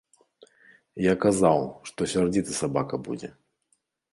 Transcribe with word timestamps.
Я 1.05 1.13
казаў, 1.25 1.59
што 1.91 2.07
сярдзіты 2.15 2.51
сабака 2.61 2.95
будзе. 3.11 3.29